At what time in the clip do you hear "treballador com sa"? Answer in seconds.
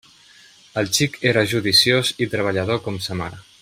2.35-3.23